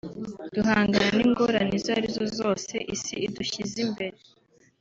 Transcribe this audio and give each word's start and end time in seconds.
duhangana 0.55 1.07
n’ingorane 1.17 1.73
izo 1.79 1.89
ari 1.97 2.07
zo 2.15 2.25
zose 2.39 2.75
isi 2.95 3.13
idushyize 3.27 3.77
imbere 3.85 4.17